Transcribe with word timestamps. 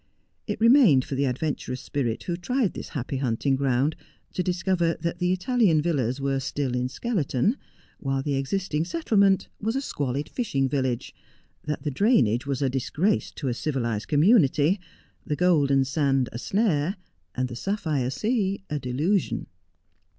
It 0.47 0.59
remained 0.59 1.05
for 1.05 1.13
the 1.13 1.25
adventurous 1.27 1.79
spirit 1.79 2.21
wdio 2.21 2.41
tried 2.41 2.73
this 2.73 2.89
happy 2.97 3.17
hunting 3.17 3.55
ground 3.55 3.95
to 4.33 4.41
discover 4.41 4.95
that 4.99 5.19
the 5.19 5.31
Italian 5.31 5.79
villas 5.79 6.19
were 6.19 6.39
still 6.39 6.73
in 6.75 6.89
skeleton, 6.89 7.55
while 7.99 8.23
the 8.23 8.33
existing 8.33 8.83
settlement 8.83 9.47
was 9.59 9.75
a 9.75 9.79
squalid 9.81 10.27
fishing 10.27 10.67
village; 10.67 11.13
that 11.65 11.83
the 11.83 11.91
drainage 11.91 12.47
was 12.47 12.63
a 12.63 12.67
disgrace 12.69 13.29
to 13.33 13.47
a 13.47 13.53
civilized 13.53 14.07
community, 14.07 14.79
the 15.23 15.35
golden 15.35 15.85
sand 15.85 16.29
a 16.31 16.39
snare, 16.39 16.95
and 17.35 17.47
the 17.47 17.55
sapphire 17.55 18.09
sea 18.09 18.63
a 18.71 18.79
delusion. 18.79 19.45